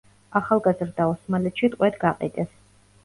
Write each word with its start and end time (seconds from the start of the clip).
ახალგაზრდა 0.39 1.07
ოსმალეთში 1.11 1.69
ტყვედ 1.75 2.03
გაყიდეს. 2.07 2.55